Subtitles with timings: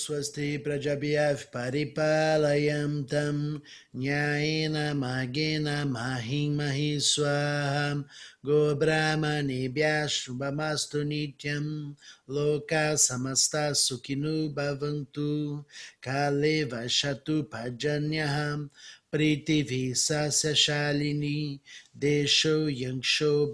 [0.00, 3.60] Swasti Prajabhyav Paripalayam Tam
[3.92, 8.08] Nyayena Magena Mahim Mahi Swaham
[8.40, 11.94] Go Brahmanebhya Shubhamastu Nityam
[12.26, 15.62] Loka Samasta Sukhinu Bhavantu
[16.00, 18.70] Kale Vashatu Pajanyaham
[19.12, 21.60] Priti Visasya Shalini
[21.92, 23.52] Desho Yangsho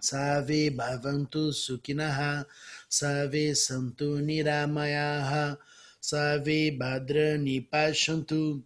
[0.00, 2.46] Save Bhavantu Sukhinaha
[2.88, 5.58] Save Santu Niramayaha
[6.00, 8.62] Save Bhadrani Pashantu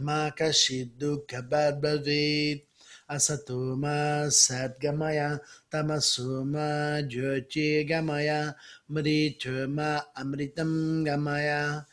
[0.00, 2.62] Makashidu Kabadbhavet
[3.10, 5.38] Asatoma Sadgamaya
[5.70, 8.54] Tamasoma Jyoti Gamaya
[8.90, 11.84] Mrituma Amritam Gamaya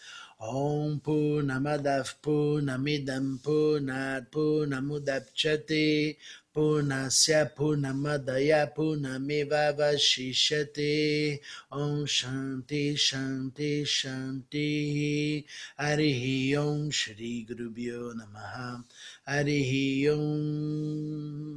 [0.42, 6.16] Om Purnamadav Purnamidam Purnat Purnamudapchate
[6.56, 15.44] Purnasya Purnamadaya Purnameva Vashishate Om Shanti Shanti Shanti
[15.78, 18.82] Harihi Om Shri Gurubhyo Namaha
[19.28, 21.50] Harihi Om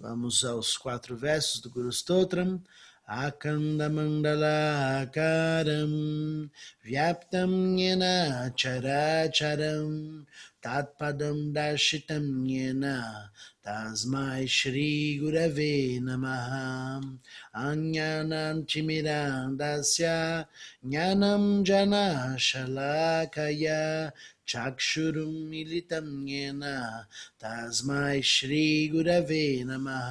[0.00, 2.60] Vamos aos quatro versos do Guru Stotram.
[3.12, 5.92] आखण्डमण्डलाकारं
[6.84, 8.02] व्याप्तं येन
[8.58, 10.22] चराचरं
[10.64, 12.84] तात्पदं दर्शितं येन
[13.66, 16.48] तस्मै श्रीगुरवे नमः।
[17.68, 20.08] अन्यानां चिमिरां दास्य
[20.84, 24.10] ज्ञानं जनाशलाकया
[24.48, 26.62] चक्षुरुं मिलितं येन
[27.44, 30.10] तस्मै श्रीगुरवे नमः।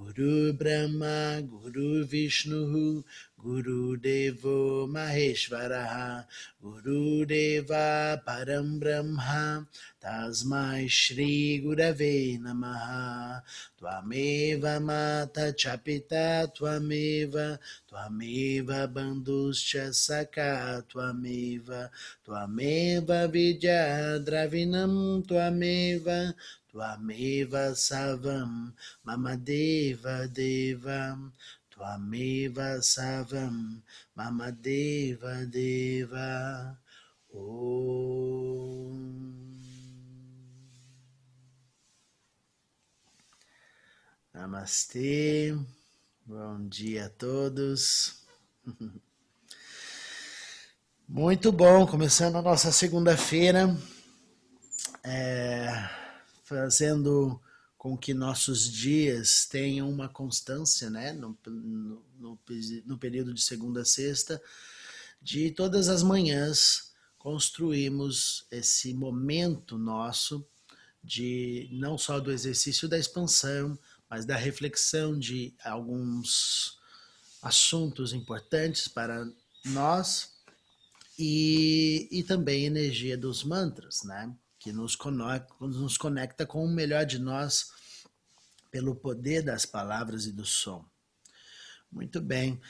[0.00, 3.04] Guru Brahma, Guru Vishnu,
[3.36, 6.24] Guru Devo Maheshwaraha,
[6.62, 9.66] Guru Deva Param Brahma,
[10.02, 13.42] Tasmai Shri Gurave Namaha,
[13.78, 17.58] Tvameva Mata Chapita, Tvameva,
[17.90, 21.90] Tvameva Bandhuscha Saka, Tvameva,
[22.26, 26.32] Tvameva Vidya Dravinam, Tvameva,
[26.70, 28.72] Tvameva Savam
[29.04, 31.32] Mamadeva Devam
[31.68, 33.82] Tvameva Savam
[34.14, 36.78] Mamadeva Deva
[37.34, 38.70] Om
[44.32, 45.54] Namastê,
[46.24, 48.24] bom dia a todos.
[51.06, 53.76] Muito bom, começando a nossa segunda-feira.
[55.02, 55.99] É
[56.50, 57.40] fazendo
[57.78, 62.38] com que nossos dias tenham uma constância, né, no, no,
[62.84, 64.42] no, período de segunda a sexta,
[65.22, 70.44] de todas as manhãs construímos esse momento nosso
[71.02, 73.78] de não só do exercício da expansão,
[74.08, 76.78] mas da reflexão de alguns
[77.40, 79.24] assuntos importantes para
[79.66, 80.32] nós
[81.16, 84.34] e, e também energia dos mantras, né?
[84.60, 87.72] Que nos conecta, nos conecta com o melhor de nós
[88.70, 90.84] pelo poder das palavras e do som.
[91.90, 92.60] Muito bem.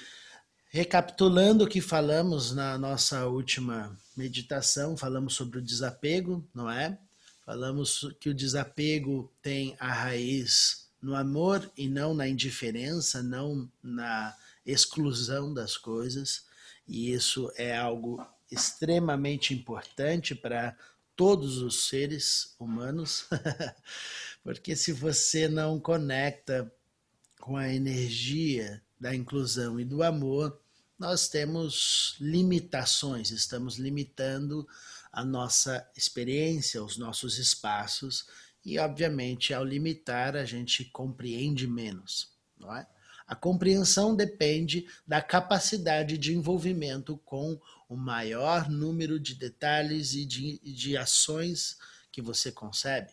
[0.71, 6.97] Recapitulando o que falamos na nossa última meditação, falamos sobre o desapego, não é?
[7.45, 14.37] Falamos que o desapego tem a raiz no amor e não na indiferença, não na
[14.65, 16.45] exclusão das coisas,
[16.87, 20.77] e isso é algo extremamente importante para
[21.21, 23.27] todos os seres humanos,
[24.43, 26.73] porque se você não conecta
[27.39, 30.59] com a energia da inclusão e do amor,
[30.99, 34.67] nós temos limitações, estamos limitando
[35.13, 38.27] a nossa experiência, os nossos espaços,
[38.65, 42.87] e obviamente ao limitar a gente compreende menos, não é?
[43.27, 50.61] A compreensão depende da capacidade de envolvimento com o maior número de detalhes e de,
[50.61, 51.77] de ações
[52.13, 53.11] que você concebe.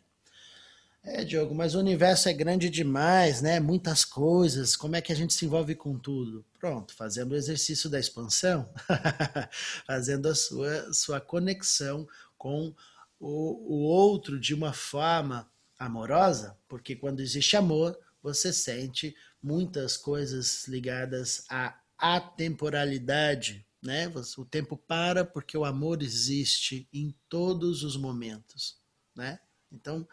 [1.03, 3.59] É, Diogo, mas o universo é grande demais, né?
[3.59, 4.75] Muitas coisas.
[4.75, 6.45] Como é que a gente se envolve com tudo?
[6.59, 8.69] Pronto, fazendo o exercício da expansão,
[9.87, 12.07] fazendo a sua, sua conexão
[12.37, 12.75] com
[13.19, 20.67] o, o outro de uma forma amorosa, porque quando existe amor, você sente muitas coisas
[20.67, 24.11] ligadas à atemporalidade, né?
[24.37, 28.77] O tempo para porque o amor existe em todos os momentos,
[29.15, 29.39] né?
[29.71, 30.05] Então,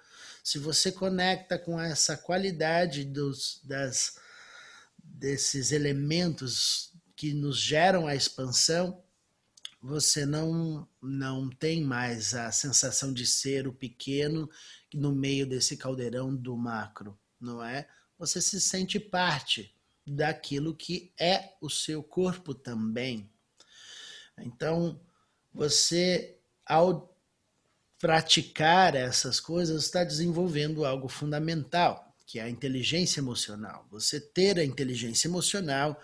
[0.45, 4.17] se você conecta com essa qualidade dos, das,
[5.03, 9.03] desses elementos que nos geram a expansão,
[9.83, 14.49] você não, não tem mais a sensação de ser o pequeno
[14.95, 17.89] no meio desse caldeirão do macro, não é?
[18.19, 19.75] Você se sente parte
[20.07, 23.34] daquilo que é o seu corpo também.
[24.39, 25.01] Então,
[25.53, 26.37] você,
[26.67, 27.15] ao
[27.99, 33.87] praticar essas coisas, está desenvolvendo algo fundamental, que é a inteligência emocional.
[33.91, 36.01] Você ter a inteligência emocional,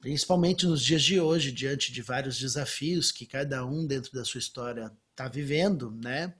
[0.00, 4.38] principalmente nos dias de hoje, diante de vários desafios que cada um dentro da sua
[4.38, 6.34] história está vivendo, né?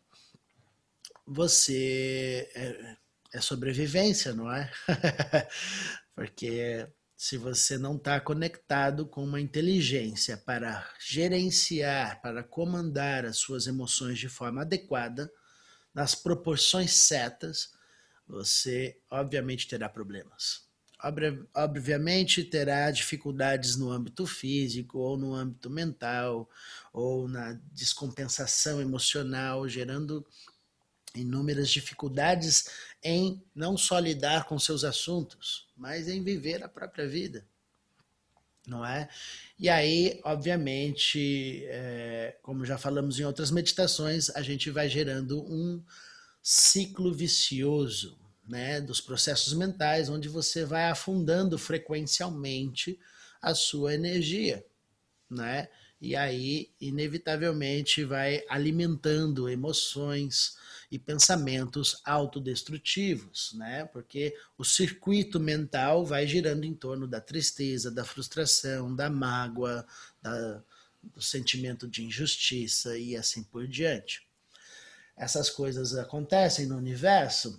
[1.26, 2.96] Você é,
[3.34, 4.70] é sobrevivência, não é?
[6.14, 6.86] Porque
[7.22, 14.18] se você não está conectado com uma inteligência para gerenciar, para comandar as suas emoções
[14.18, 15.32] de forma adequada,
[15.94, 17.74] nas proporções certas,
[18.26, 20.64] você obviamente terá problemas.
[21.54, 26.50] Obviamente terá dificuldades no âmbito físico, ou no âmbito mental,
[26.92, 30.26] ou na descompensação emocional, gerando
[31.14, 32.68] inúmeras dificuldades
[33.02, 37.46] em não só lidar com seus assuntos, mas em viver a própria vida,
[38.66, 39.08] não é?
[39.58, 45.82] E aí, obviamente, é, como já falamos em outras meditações, a gente vai gerando um
[46.42, 48.18] ciclo vicioso,
[48.48, 52.98] né, dos processos mentais, onde você vai afundando frequencialmente
[53.40, 54.64] a sua energia,
[55.30, 55.68] né?
[56.00, 60.56] E aí, inevitavelmente, vai alimentando emoções,
[60.92, 63.86] e pensamentos autodestrutivos, né?
[63.86, 69.86] Porque o circuito mental vai girando em torno da tristeza, da frustração, da mágoa,
[70.20, 70.62] da,
[71.02, 74.28] do sentimento de injustiça e assim por diante.
[75.16, 77.58] Essas coisas acontecem no universo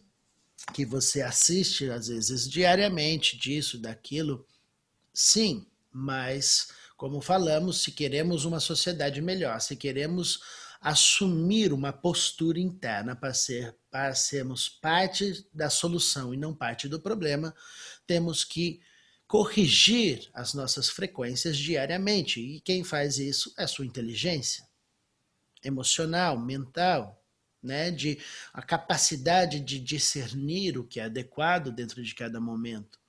[0.71, 4.45] que você assiste às vezes diariamente disso, daquilo.
[5.12, 10.39] Sim, mas como falamos, se queremos uma sociedade melhor, se queremos
[10.83, 17.00] assumir uma postura interna para, ser, para sermos parte da solução e não parte do
[17.00, 17.56] problema,
[18.06, 18.81] temos que
[19.25, 22.41] corrigir as nossas frequências diariamente.
[22.41, 24.68] E quem faz isso é a sua inteligência
[25.63, 27.24] emocional, mental,
[27.62, 28.19] né, de
[28.51, 33.00] a capacidade de discernir o que é adequado dentro de cada momento.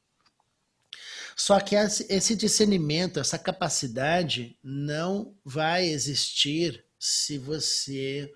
[1.35, 8.35] Só que esse discernimento, essa capacidade não vai existir se você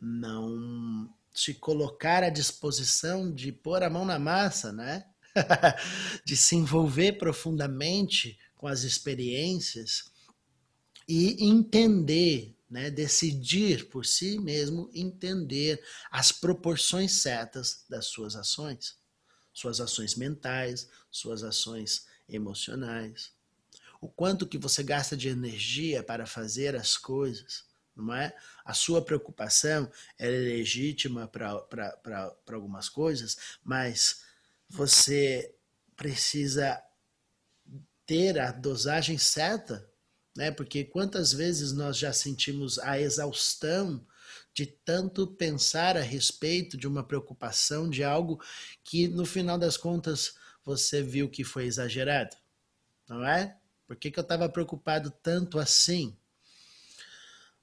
[0.00, 5.04] não se colocar à disposição de pôr a mão na massa, né?
[6.24, 10.12] de se envolver profundamente com as experiências
[11.08, 12.88] e entender, né?
[12.88, 18.96] decidir por si mesmo entender as proporções certas das suas ações,
[19.52, 23.32] suas ações mentais, suas ações emocionais,
[24.00, 28.34] o quanto que você gasta de energia para fazer as coisas não é?
[28.64, 34.24] A sua preocupação é legítima para algumas coisas, mas
[34.68, 35.54] você
[35.96, 36.82] precisa
[38.06, 39.88] ter a dosagem certa,
[40.36, 40.50] né?
[40.50, 44.04] Porque quantas vezes nós já sentimos a exaustão
[44.52, 48.42] de tanto pensar a respeito de uma preocupação, de algo
[48.82, 52.36] que no final das contas você viu que foi exagerado,
[53.08, 53.58] não é?
[53.86, 56.16] Por que, que eu estava preocupado tanto assim?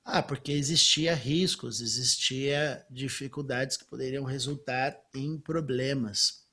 [0.03, 6.43] Ah, porque existia riscos, existia dificuldades que poderiam resultar em problemas.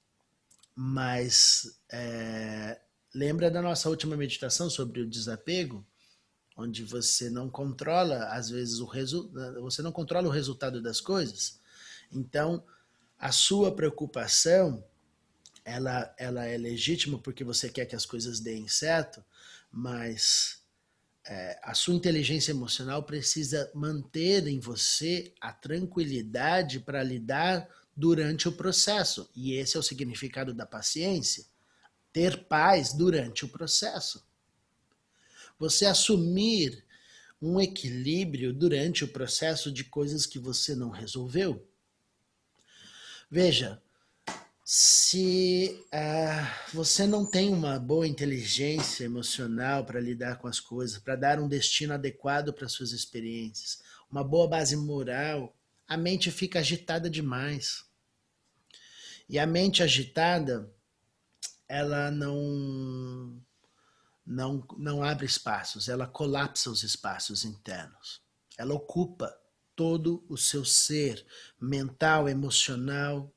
[0.74, 2.78] Mas é,
[3.14, 5.84] lembra da nossa última meditação sobre o desapego,
[6.56, 11.58] onde você não controla às vezes o resultado, você não controla o resultado das coisas.
[12.12, 12.62] Então,
[13.18, 14.84] a sua preocupação,
[15.64, 19.24] ela, ela é legítima porque você quer que as coisas deem certo,
[19.70, 20.57] mas
[21.28, 28.52] é, a sua inteligência emocional precisa manter em você a tranquilidade para lidar durante o
[28.52, 29.30] processo.
[29.36, 31.44] E esse é o significado da paciência.
[32.14, 34.26] Ter paz durante o processo.
[35.58, 36.82] Você assumir
[37.42, 41.68] um equilíbrio durante o processo de coisas que você não resolveu.
[43.30, 43.82] Veja,
[44.70, 51.16] se uh, você não tem uma boa inteligência emocional para lidar com as coisas, para
[51.16, 55.56] dar um destino adequado para suas experiências, uma boa base moral,
[55.88, 57.86] a mente fica agitada demais.
[59.26, 60.70] E a mente agitada,
[61.66, 63.42] ela não
[64.26, 68.20] não não abre espaços, ela colapsa os espaços internos.
[68.58, 69.34] Ela ocupa
[69.74, 71.24] todo o seu ser
[71.58, 73.32] mental, emocional,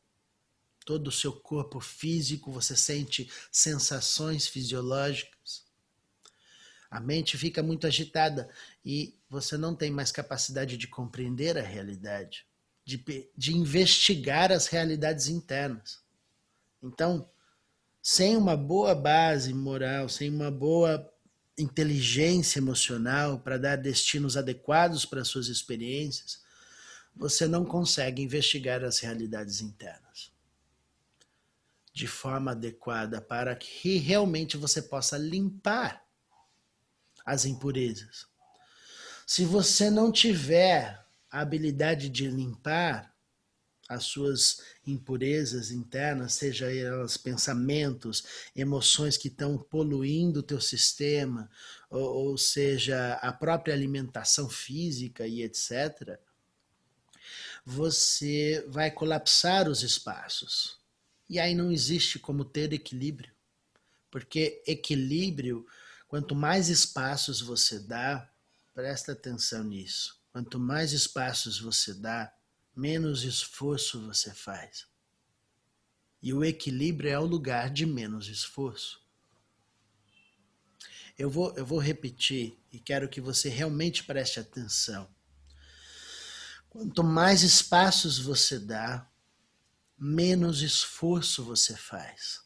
[0.85, 5.63] todo o seu corpo físico, você sente sensações fisiológicas.
[6.89, 8.49] A mente fica muito agitada
[8.83, 12.45] e você não tem mais capacidade de compreender a realidade,
[12.83, 13.01] de,
[13.37, 15.99] de investigar as realidades internas.
[16.83, 17.29] Então,
[18.01, 21.07] sem uma boa base moral, sem uma boa
[21.57, 26.41] inteligência emocional para dar destinos adequados para suas experiências,
[27.15, 30.10] você não consegue investigar as realidades internas
[31.93, 36.03] de forma adequada para que realmente você possa limpar
[37.25, 38.25] as impurezas.
[39.25, 43.11] Se você não tiver a habilidade de limpar
[43.87, 48.23] as suas impurezas internas, seja elas pensamentos,
[48.55, 51.49] emoções que estão poluindo o teu sistema,
[51.89, 56.17] ou, ou seja, a própria alimentação física e etc.,
[57.65, 60.80] você vai colapsar os espaços.
[61.31, 63.33] E aí não existe como ter equilíbrio.
[64.11, 65.65] Porque equilíbrio,
[66.05, 68.29] quanto mais espaços você dá,
[68.73, 70.21] presta atenção nisso.
[70.33, 72.35] Quanto mais espaços você dá,
[72.75, 74.85] menos esforço você faz.
[76.21, 79.01] E o equilíbrio é o lugar de menos esforço.
[81.17, 85.07] Eu vou, eu vou repetir e quero que você realmente preste atenção.
[86.69, 89.09] Quanto mais espaços você dá,
[90.03, 92.41] menos esforço você faz.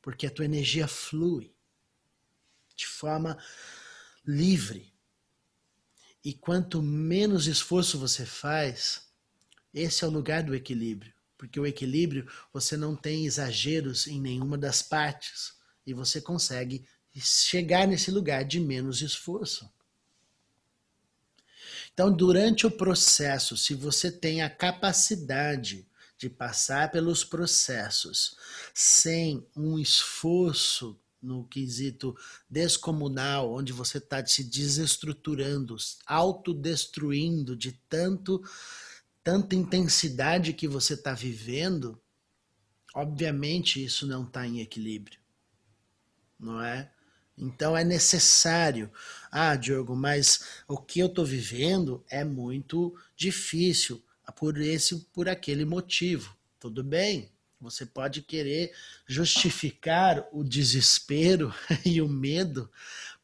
[0.00, 1.54] Porque a tua energia flui
[2.74, 3.38] de forma
[4.26, 4.90] livre.
[6.24, 9.02] E quanto menos esforço você faz,
[9.74, 11.12] esse é o lugar do equilíbrio.
[11.36, 15.52] Porque o equilíbrio, você não tem exageros em nenhuma das partes.
[15.84, 19.70] E você consegue chegar nesse lugar de menos esforço.
[21.92, 25.86] Então, durante o processo, se você tem a capacidade
[26.22, 28.36] de passar pelos processos
[28.72, 32.16] sem um esforço no quesito
[32.48, 35.74] descomunal, onde você está se desestruturando,
[36.06, 38.40] autodestruindo de tanto
[39.24, 42.00] tanta intensidade que você está vivendo,
[42.94, 45.18] obviamente isso não está em equilíbrio,
[46.38, 46.92] não é?
[47.36, 48.90] Então é necessário.
[49.30, 54.02] Ah, Diogo, mas o que eu estou vivendo é muito difícil
[54.36, 56.36] por esse, por aquele motivo.
[56.58, 57.30] Tudo bem?
[57.60, 58.72] Você pode querer
[59.06, 61.54] justificar o desespero
[61.86, 62.70] e o medo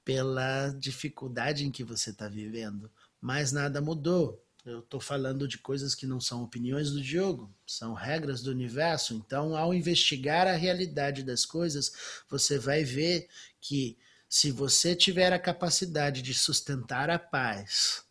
[0.05, 4.43] pela dificuldade em que você está vivendo, mas nada mudou.
[4.65, 9.15] Eu estou falando de coisas que não são opiniões do Diogo, são regras do universo.
[9.15, 11.93] Então, ao investigar a realidade das coisas,
[12.29, 13.29] você vai ver
[13.61, 13.99] que
[14.29, 18.05] se você tiver a capacidade de sustentar a paz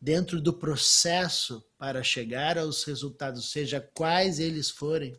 [0.00, 5.18] dentro do processo para chegar aos resultados, seja quais eles forem,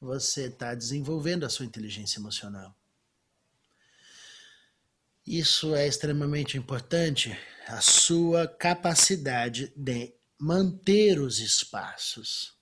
[0.00, 2.74] você está desenvolvendo a sua inteligência emocional.
[5.26, 7.36] Isso é extremamente importante,
[7.66, 12.56] a sua capacidade de manter os espaços,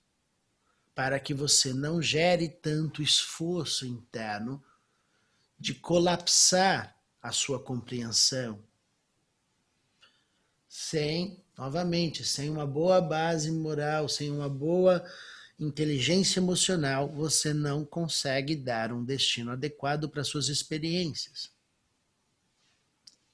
[0.93, 4.61] para que você não gere tanto esforço interno
[5.59, 8.66] de colapsar a sua compreensão,
[10.79, 15.03] sem, novamente, sem uma boa base moral, sem uma boa
[15.59, 21.49] inteligência emocional, você não consegue dar um destino adequado para suas experiências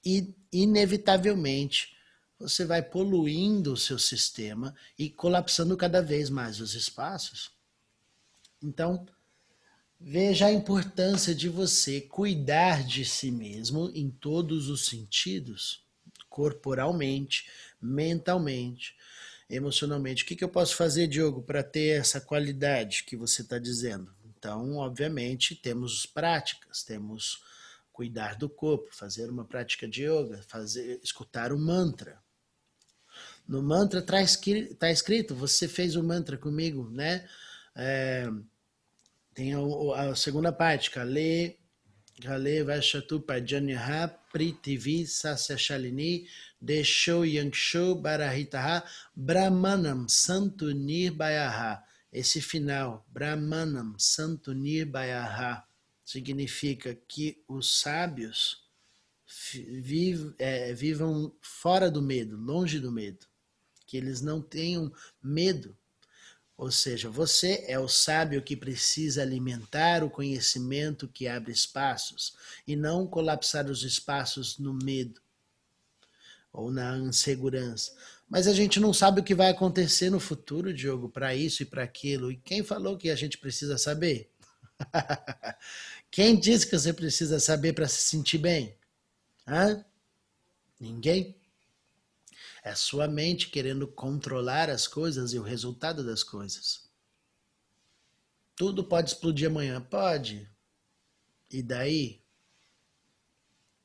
[0.05, 1.93] e, inevitavelmente,
[2.39, 7.51] você vai poluindo o seu sistema e colapsando cada vez mais os espaços.
[8.61, 9.05] Então,
[9.99, 15.82] veja a importância de você cuidar de si mesmo em todos os sentidos,
[16.33, 17.47] corporalmente,
[17.79, 18.95] mentalmente,
[19.47, 20.23] emocionalmente.
[20.23, 24.11] O que, que eu posso fazer, Diogo, para ter essa qualidade que você está dizendo?
[24.35, 27.43] Então, obviamente, temos práticas, temos
[27.91, 32.17] cuidar do corpo, fazer uma prática de yoga, fazer, escutar o mantra.
[33.47, 34.17] No mantra está
[34.79, 37.29] tá escrito, você fez o mantra comigo, né?
[37.75, 38.27] É,
[39.35, 39.59] tem a,
[40.09, 41.59] a, segunda parte, Kale,
[42.21, 46.27] Kale Vashatu Pajanyaha Pritivi Sasyashalini
[46.63, 48.83] Desho Yangsho Barahitaha
[49.15, 51.83] Brahmanam Santo Nirbayaha.
[52.11, 55.63] Esse final, Brahmanam Santo Nirbayaha
[56.05, 58.63] significa que os sábios
[59.81, 63.25] viv, é, vivam fora do medo, longe do medo,
[63.87, 64.91] que eles não tenham
[65.21, 65.75] medo.
[66.63, 72.73] Ou seja, você é o sábio que precisa alimentar o conhecimento que abre espaços e
[72.73, 75.21] não colapsar os espaços no medo
[76.53, 77.93] ou na insegurança.
[78.29, 81.65] Mas a gente não sabe o que vai acontecer no futuro, Diogo, para isso e
[81.65, 82.31] para aquilo.
[82.31, 84.31] E quem falou que a gente precisa saber?
[86.09, 88.77] Quem disse que você precisa saber para se sentir bem?
[89.45, 89.83] Hã?
[90.79, 91.35] Ninguém.
[92.63, 96.89] É sua mente querendo controlar as coisas e o resultado das coisas.
[98.55, 99.81] Tudo pode explodir amanhã.
[99.81, 100.49] Pode.
[101.51, 102.23] E daí?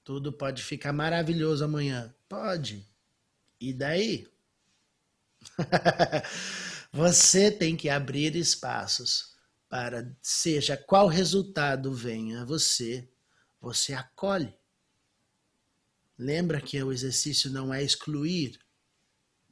[0.05, 2.15] Tudo pode ficar maravilhoso amanhã.
[2.29, 2.87] Pode.
[3.61, 4.29] E daí?
[6.93, 9.37] Você tem que abrir espaços
[9.69, 13.07] para, seja qual resultado venha a você,
[13.61, 14.55] você acolhe.
[16.17, 18.59] Lembra que o exercício não é excluir.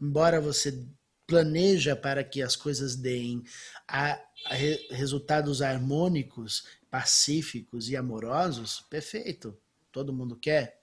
[0.00, 0.86] Embora você
[1.26, 3.42] planeja para que as coisas deem
[3.88, 4.12] a,
[4.44, 4.54] a
[4.90, 9.58] resultados harmônicos, pacíficos e amorosos, perfeito.
[9.90, 10.82] Todo mundo quer.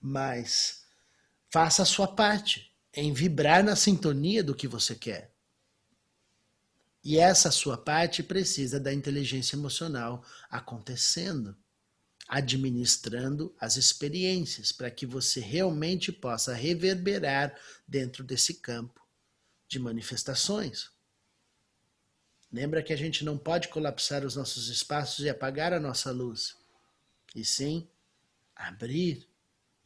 [0.00, 0.84] Mas
[1.50, 5.32] faça a sua parte em vibrar na sintonia do que você quer.
[7.02, 11.56] E essa sua parte precisa da inteligência emocional acontecendo
[12.28, 19.00] administrando as experiências, para que você realmente possa reverberar dentro desse campo
[19.66, 20.90] de manifestações.
[22.52, 26.54] Lembra que a gente não pode colapsar os nossos espaços e apagar a nossa luz,
[27.34, 27.88] e sim
[28.54, 29.26] abrir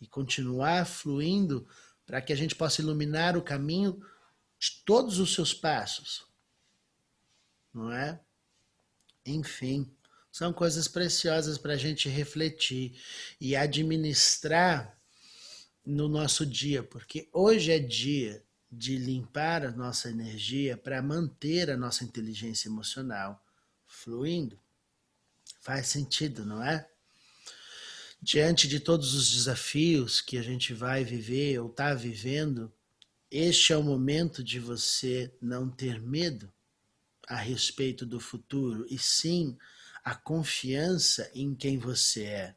[0.00, 1.68] e continuar fluindo
[2.04, 4.04] para que a gente possa iluminar o caminho
[4.58, 6.26] de todos os seus passos.
[7.72, 8.20] Não é?
[9.24, 9.94] Enfim
[10.32, 12.98] são coisas preciosas para a gente refletir
[13.38, 14.98] e administrar
[15.84, 21.76] no nosso dia, porque hoje é dia de limpar a nossa energia para manter a
[21.76, 23.44] nossa inteligência emocional
[23.86, 24.58] fluindo.
[25.60, 26.88] Faz sentido, não é?
[28.22, 32.72] Diante de todos os desafios que a gente vai viver ou está vivendo,
[33.30, 36.50] este é o momento de você não ter medo
[37.26, 39.58] a respeito do futuro, e sim
[40.04, 42.56] a confiança em quem você é,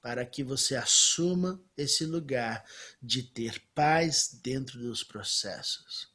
[0.00, 2.64] para que você assuma esse lugar
[3.02, 6.08] de ter paz dentro dos processos.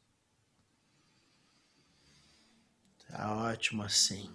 [3.08, 4.30] Tá ótimo assim.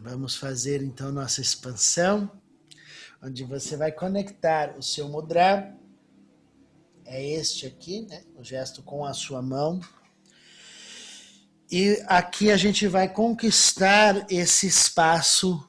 [0.00, 2.30] Vamos fazer então nossa expansão,
[3.22, 5.76] onde você vai conectar o seu mudra.
[7.04, 8.24] É este aqui, né?
[8.36, 9.80] O gesto com a sua mão
[11.70, 15.68] e aqui a gente vai conquistar esse espaço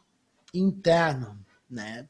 [0.53, 1.37] interno,
[1.69, 2.07] né,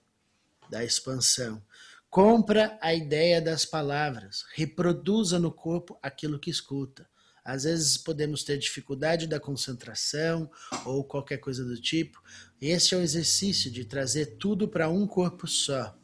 [0.69, 1.61] da expansão.
[2.09, 7.07] Compra a ideia das palavras, reproduza no corpo aquilo que escuta.
[7.43, 10.49] Às vezes podemos ter dificuldade da concentração
[10.85, 12.21] ou qualquer coisa do tipo.
[12.61, 15.97] Esse é o exercício de trazer tudo para um corpo só.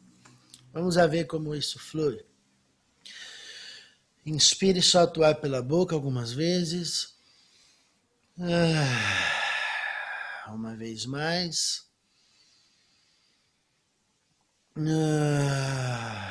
[0.72, 2.24] Vamos ver como isso flui.
[4.24, 7.15] Inspire solte o ar pela boca algumas vezes.
[8.38, 9.26] Ah,
[10.52, 11.86] uma vez mais.
[14.76, 16.22] Ah,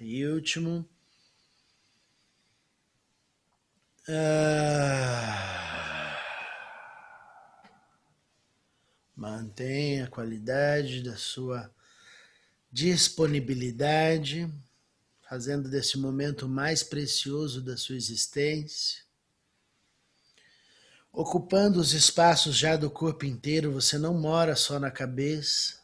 [0.00, 0.86] e último.
[4.08, 5.22] Ah,
[9.16, 11.70] mantenha a qualidade da sua
[12.70, 14.52] disponibilidade,
[15.28, 19.02] fazendo desse momento mais precioso da sua existência
[21.12, 25.82] ocupando os espaços já do corpo inteiro, você não mora só na cabeça.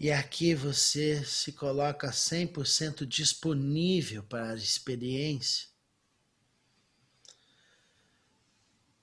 [0.00, 5.68] E aqui você se coloca 100% disponível para a experiência,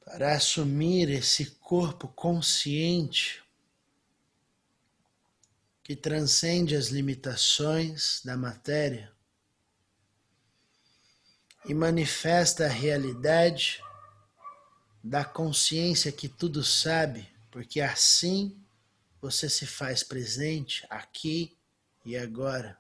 [0.04, 3.42] para assumir esse corpo consciente
[5.84, 9.12] que transcende as limitações da matéria
[11.72, 13.82] e manifesta a realidade
[15.02, 18.62] da consciência que tudo sabe, porque assim
[19.22, 21.58] você se faz presente aqui
[22.04, 22.78] e agora.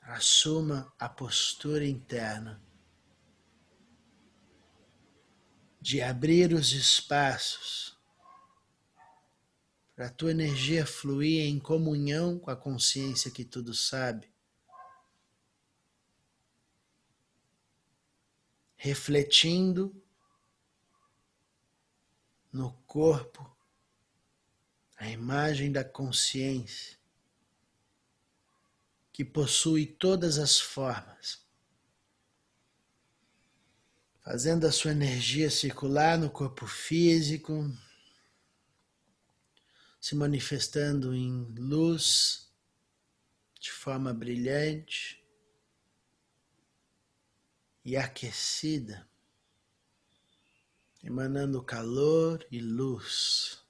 [0.00, 2.60] Assuma a postura interna
[5.80, 7.95] de abrir os espaços
[9.96, 14.30] para a tua energia fluir em comunhão com a consciência que tudo sabe.
[18.76, 19.90] Refletindo
[22.52, 23.50] no corpo
[24.98, 26.98] a imagem da consciência
[29.10, 31.42] que possui todas as formas,
[34.20, 37.64] fazendo a sua energia circular no corpo físico,
[40.06, 42.48] se manifestando em luz
[43.58, 45.20] de forma brilhante
[47.84, 49.04] e aquecida,
[51.02, 53.64] emanando calor e luz.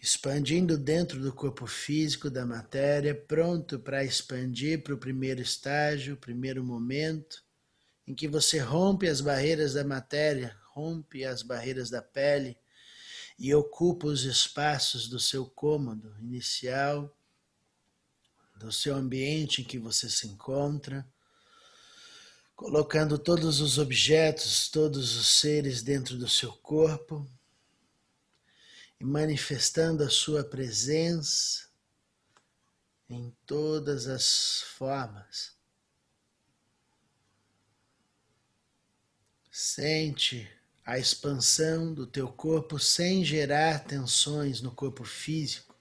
[0.00, 6.64] expandindo dentro do corpo físico da matéria, pronto para expandir para o primeiro estágio, primeiro
[6.64, 7.44] momento,
[8.06, 12.56] em que você rompe as barreiras da matéria, rompe as barreiras da pele
[13.40, 17.16] e ocupa os espaços do seu cômodo inicial,
[18.54, 21.10] do seu ambiente em que você se encontra,
[22.54, 27.26] colocando todos os objetos, todos os seres dentro do seu corpo
[29.00, 31.66] e manifestando a sua presença
[33.08, 35.56] em todas as formas.
[39.50, 40.59] Sente
[40.90, 45.72] a expansão do teu corpo sem gerar tensões no corpo físico.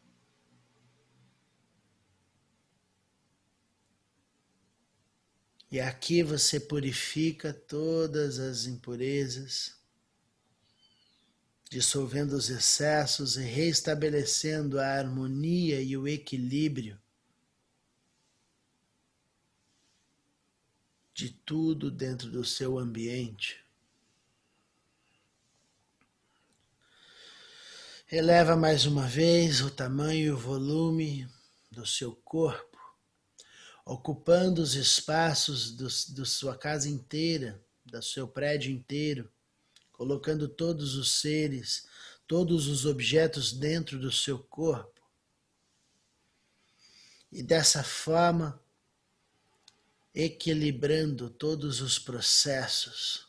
[5.71, 9.75] E aqui você purifica todas as impurezas
[11.71, 17.01] dissolvendo os excessos e restabelecendo a harmonia e o equilíbrio
[21.15, 23.68] de tudo dentro do seu ambiente.
[28.11, 31.29] Eleva mais uma vez o tamanho e o volume
[31.69, 32.77] do seu corpo,
[33.85, 35.75] ocupando os espaços
[36.13, 39.31] da sua casa inteira, do seu prédio inteiro
[39.99, 41.85] colocando todos os seres,
[42.25, 45.01] todos os objetos dentro do seu corpo.
[47.29, 48.57] E dessa forma,
[50.15, 53.27] equilibrando todos os processos,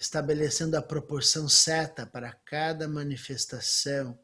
[0.00, 4.18] estabelecendo a proporção certa para cada manifestação.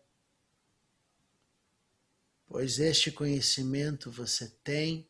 [2.48, 5.08] Pois este conhecimento você tem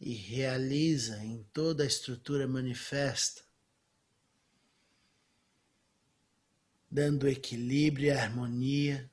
[0.00, 3.48] e realiza em toda a estrutura manifesta.
[6.90, 9.08] dando equilíbrio e harmonia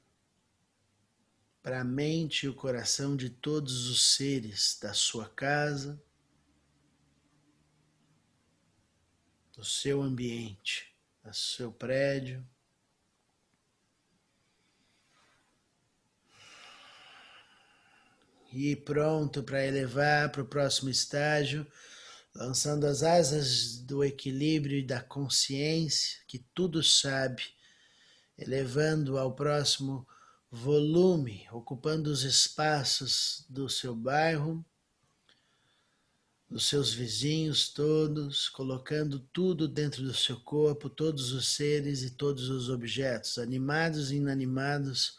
[1.61, 6.01] para a mente e o coração de todos os seres da sua casa,
[9.57, 10.93] do seu ambiente,
[11.23, 12.47] do seu prédio.
[18.53, 21.65] E pronto para elevar para o próximo estágio,
[22.33, 27.43] lançando as asas do equilíbrio e da consciência que tudo sabe
[28.37, 30.07] elevando ao próximo
[30.51, 34.63] volume, ocupando os espaços do seu bairro,
[36.49, 42.49] dos seus vizinhos todos, colocando tudo dentro do seu corpo, todos os seres e todos
[42.49, 45.17] os objetos, animados e inanimados,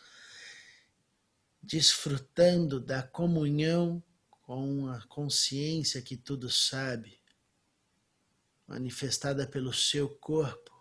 [1.62, 4.03] desfrutando da comunhão
[4.43, 7.21] com a consciência que tudo sabe,
[8.67, 10.79] manifestada pelo seu corpo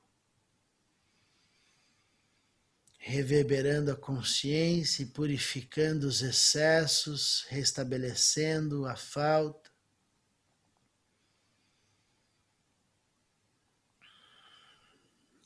[3.08, 9.67] reverberando a consciência e purificando os excessos, restabelecendo a falta.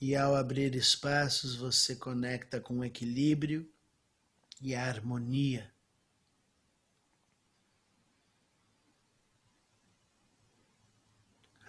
[0.01, 3.71] E ao abrir espaços, você conecta com o equilíbrio
[4.59, 5.71] e a harmonia.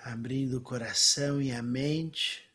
[0.02, 2.50] Abrindo o coração e a mente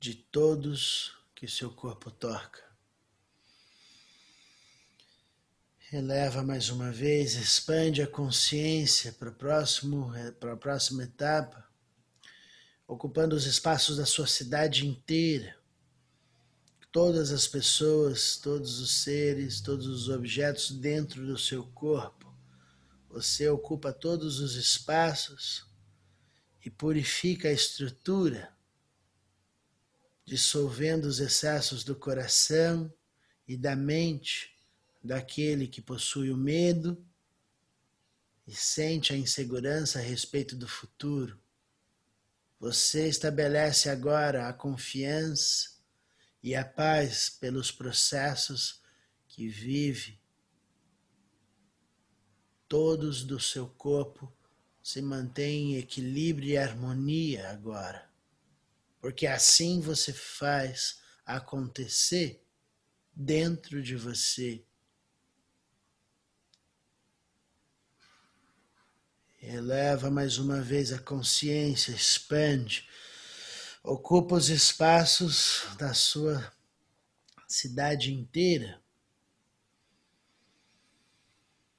[0.00, 2.68] de todos que seu corpo toca.
[5.92, 11.69] Eleva mais uma vez, expande a consciência para, próximo, para a próxima etapa,
[12.90, 15.56] ocupando os espaços da sua cidade inteira.
[16.90, 22.34] Todas as pessoas, todos os seres, todos os objetos dentro do seu corpo.
[23.08, 25.64] Você ocupa todos os espaços
[26.66, 28.52] e purifica a estrutura
[30.26, 32.92] dissolvendo os excessos do coração
[33.46, 34.52] e da mente
[35.02, 37.00] daquele que possui o medo
[38.48, 41.39] e sente a insegurança a respeito do futuro.
[42.60, 45.70] Você estabelece agora a confiança
[46.42, 48.80] e a paz pelos processos
[49.26, 50.20] que vive.
[52.68, 54.32] Todos do seu corpo
[54.80, 58.10] se mantêm em equilíbrio e harmonia agora
[59.00, 62.44] porque assim você faz acontecer
[63.14, 64.64] dentro de você.
[69.42, 72.86] Eleva mais uma vez a consciência, expande,
[73.82, 76.52] ocupa os espaços da sua
[77.48, 78.78] cidade inteira.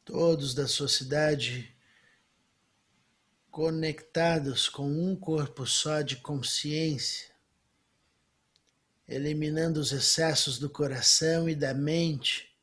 [0.04, 1.72] Todos da sua cidade
[3.52, 7.30] conectados com um corpo só de consciência,
[9.08, 12.58] eliminando os excessos do coração e da mente,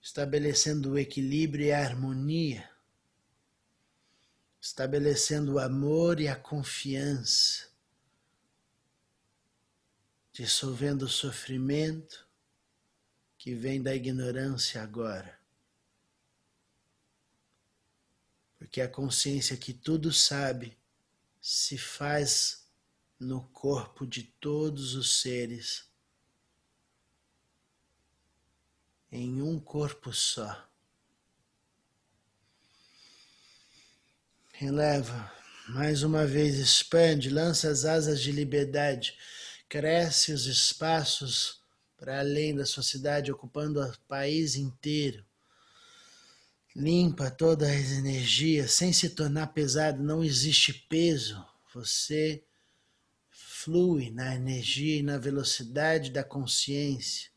[0.00, 2.75] estabelecendo o equilíbrio e a harmonia,
[4.66, 7.68] estabelecendo o amor e a confiança,
[10.32, 12.26] dissolvendo o sofrimento
[13.38, 15.38] que vem da ignorância agora.
[18.58, 20.76] Porque a consciência que tudo sabe
[21.40, 22.66] se faz
[23.20, 25.88] no corpo de todos os seres
[29.12, 30.65] em um corpo só.
[34.58, 35.30] Releva,
[35.68, 39.14] mais uma vez expande, lança as asas de liberdade,
[39.68, 41.60] cresce os espaços
[41.94, 45.22] para além da sua cidade, ocupando o país inteiro.
[46.74, 51.44] Limpa todas as energias sem se tornar pesado, não existe peso.
[51.74, 52.42] Você
[53.28, 57.28] flui na energia e na velocidade da consciência,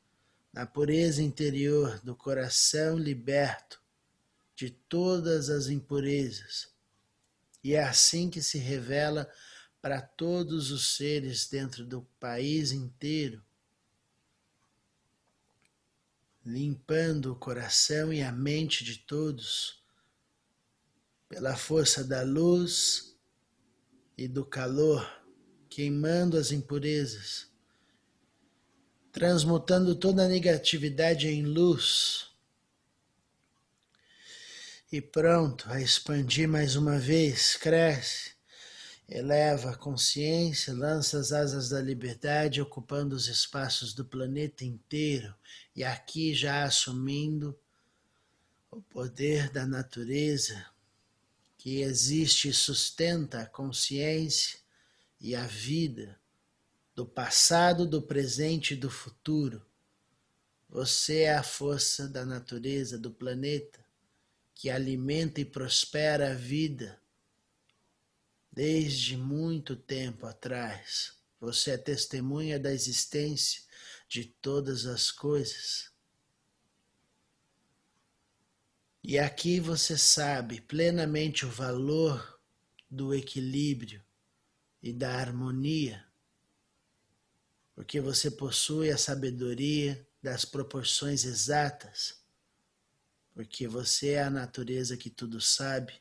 [0.53, 3.81] na pureza interior do coração liberto
[4.55, 6.68] de todas as impurezas.
[7.63, 9.29] E é assim que se revela
[9.81, 13.43] para todos os seres dentro do país inteiro
[16.49, 19.79] limpando o coração e a mente de todos
[21.27, 23.15] pela força da luz
[24.17, 25.07] e do calor,
[25.69, 27.47] queimando as impurezas,
[29.11, 32.28] transmutando toda a negatividade em luz.
[34.91, 38.39] E pronto, a expandir mais uma vez, cresce
[39.09, 45.33] eleva a consciência, lança as asas da liberdade, ocupando os espaços do planeta inteiro
[45.75, 47.57] e aqui já assumindo
[48.69, 50.63] o poder da natureza
[51.57, 54.59] que existe e sustenta a consciência
[55.19, 56.17] e a vida
[56.95, 59.65] do passado, do presente e do futuro.
[60.69, 63.83] Você é a força da natureza, do planeta,
[64.59, 66.99] que alimenta e prospera a vida
[68.51, 73.61] Desde muito tempo atrás, você é testemunha da existência
[74.05, 75.89] de todas as coisas.
[79.01, 82.41] E aqui você sabe plenamente o valor
[82.91, 84.03] do equilíbrio
[84.83, 86.05] e da harmonia,
[87.75, 92.18] porque você possui a sabedoria das proporções exatas,
[93.33, 95.93] porque você é a natureza que tudo sabe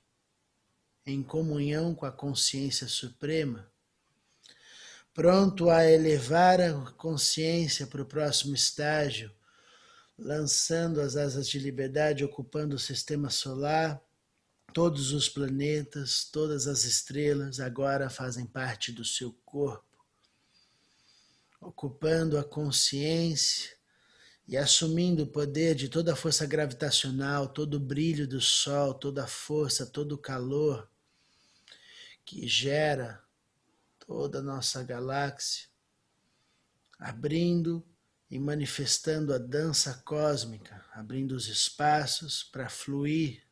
[1.06, 3.70] em comunhão com a consciência suprema,
[5.14, 9.32] pronto a elevar a consciência para o próximo estágio,
[10.18, 14.02] lançando as asas de liberdade, ocupando o sistema solar,
[14.74, 20.04] todos os planetas, todas as estrelas agora fazem parte do seu corpo,
[21.60, 23.77] ocupando a consciência
[24.48, 29.24] e assumindo o poder de toda a força gravitacional, todo o brilho do sol, toda
[29.24, 30.90] a força, todo o calor
[32.24, 33.22] que gera
[33.98, 35.68] toda a nossa galáxia,
[36.98, 37.86] abrindo
[38.30, 43.42] e manifestando a dança cósmica, abrindo os espaços para fluir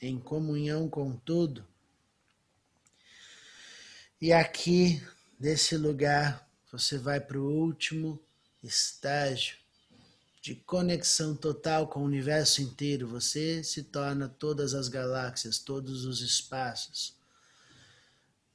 [0.00, 1.64] em comunhão com tudo.
[4.20, 5.00] E aqui,
[5.38, 8.20] desse lugar, você vai para o último
[8.64, 9.57] estágio
[10.40, 13.06] de conexão total com o universo inteiro.
[13.08, 17.18] Você se torna todas as galáxias, todos os espaços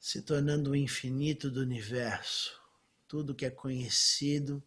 [0.04, 2.60] se tornando o infinito do universo.
[3.08, 4.62] Tudo que é conhecido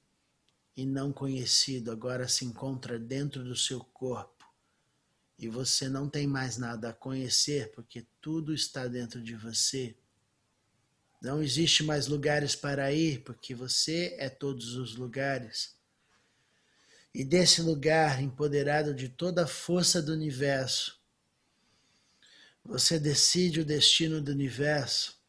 [0.75, 4.43] e não conhecido agora se encontra dentro do seu corpo.
[5.38, 9.95] E você não tem mais nada a conhecer porque tudo está dentro de você.
[11.21, 15.76] Não existe mais lugares para ir porque você é todos os lugares.
[17.17, 21.01] E desse lugar, empoderado de toda a força do universo,
[22.63, 25.19] você decide o destino do universo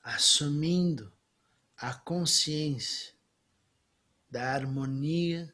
[0.00, 1.12] assumindo
[1.76, 3.12] a consciência
[4.30, 5.52] da harmonia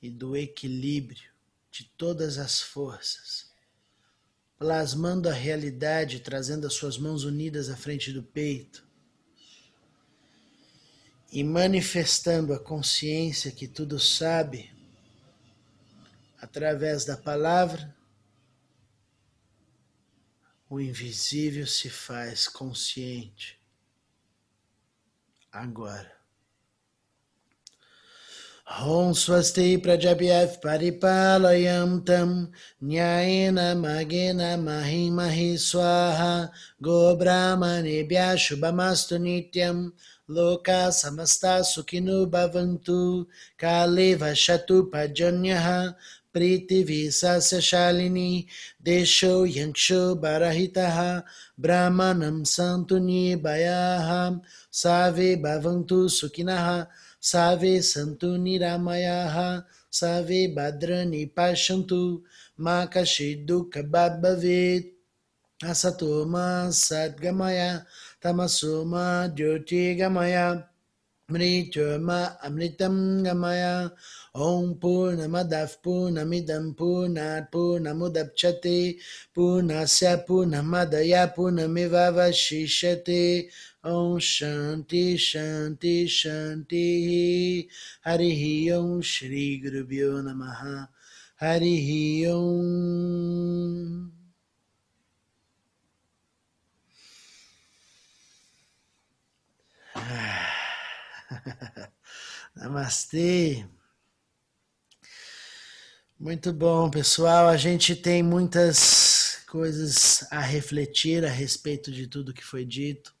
[0.00, 1.30] e do equilíbrio
[1.70, 3.52] de todas as forças,
[4.56, 8.85] plasmando a realidade, trazendo as suas mãos unidas à frente do peito
[11.30, 14.72] e manifestando a consciência que tudo sabe
[16.40, 17.94] através da palavra
[20.68, 23.60] o invisível se faz consciente
[25.52, 26.15] agora.
[28.66, 32.50] Om Swasti Prajabhyat Paripalayam Tam
[32.82, 36.50] Nyayena Magena Mahi Mahi Swaha
[36.82, 39.92] Go Brahmanebhya Shubhamastu Nityam
[40.28, 43.26] Loka Samasta Sukhinu Bhavantu
[43.56, 45.94] Kale Vashatu Pajanyaha
[46.34, 48.48] Priti Visasya Shalini
[48.84, 51.22] Desho Yanksho Barahitaha
[51.56, 54.40] Brahmanam Santu Nibayaha
[57.26, 62.22] Save Santu Niramayaha, Save Badrani Pashantu,
[62.54, 64.94] Makashiduka Babavit,
[65.60, 67.82] Asatoma satgamaya,
[68.22, 70.68] Tamasoma Jyoti Gamaya,
[71.28, 73.90] Mrityoma Amritam Gamaya,
[74.36, 78.98] Purnamadav Purnamidam Purnat Purnamudapchate
[79.34, 83.48] Purnasya Purnamadaya Purnamivavashishate
[83.84, 87.66] Om Shanti Shanti Shanti
[88.04, 90.88] Hari Om Shri Guru Vyo Namaha
[91.40, 94.12] Hari Om
[102.56, 103.66] Namastê.
[106.18, 107.46] Muito bom, pessoal.
[107.46, 113.14] A gente tem muitas coisas a refletir a respeito de tudo que foi dito.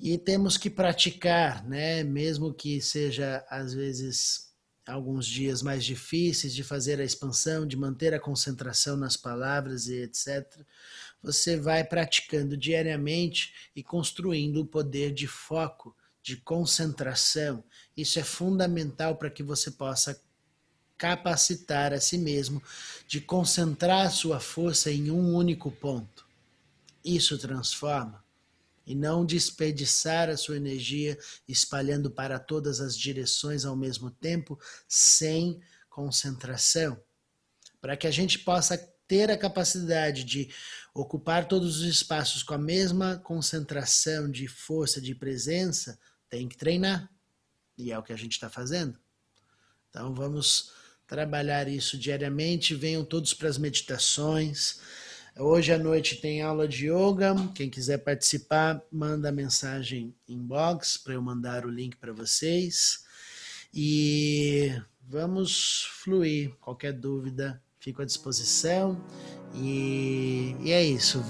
[0.00, 2.02] E temos que praticar, né?
[2.02, 4.48] Mesmo que seja às vezes
[4.86, 10.04] alguns dias mais difíceis de fazer a expansão, de manter a concentração nas palavras e
[10.04, 10.64] etc.
[11.22, 17.62] Você vai praticando diariamente e construindo o poder de foco, de concentração.
[17.94, 20.18] Isso é fundamental para que você possa
[20.96, 22.62] capacitar a si mesmo
[23.06, 26.26] de concentrar sua força em um único ponto.
[27.04, 28.24] Isso transforma
[28.86, 35.60] e não desperdiçar a sua energia espalhando para todas as direções ao mesmo tempo, sem
[35.88, 37.00] concentração.
[37.80, 38.76] Para que a gente possa
[39.06, 40.50] ter a capacidade de
[40.94, 47.10] ocupar todos os espaços com a mesma concentração de força, de presença, tem que treinar.
[47.76, 48.98] E é o que a gente está fazendo.
[49.90, 50.72] Então vamos
[51.14, 52.74] trabalhar isso diariamente.
[52.74, 54.80] Venham todos para as meditações.
[55.38, 57.36] Hoje à noite tem aula de yoga.
[57.54, 63.04] Quem quiser participar, manda mensagem inbox para eu mandar o link para vocês.
[63.72, 64.72] E
[65.08, 66.50] vamos fluir.
[66.60, 69.00] Qualquer dúvida, fico à disposição.
[69.54, 71.22] E, e é isso.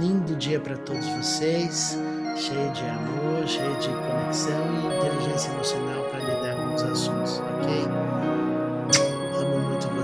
[0.00, 1.96] Lindo dia para todos vocês.
[2.36, 8.17] Cheio de amor, cheio de conexão e inteligência emocional para lidar com os assuntos, ok?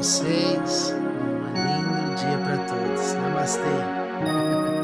[0.04, 0.92] vocês.
[0.92, 3.14] Um lindo dia para todos.
[3.14, 4.83] Namastê.